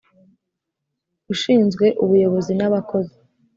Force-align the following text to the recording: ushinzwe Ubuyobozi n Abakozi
ushinzwe 1.33 1.85
Ubuyobozi 2.03 2.51
n 2.59 2.61
Abakozi 2.67 3.15